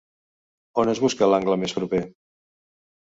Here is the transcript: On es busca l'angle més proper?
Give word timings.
On 0.83 0.93
es 0.95 1.01
busca 1.05 1.29
l'angle 1.33 1.59
més 1.65 1.77
proper? 1.81 2.01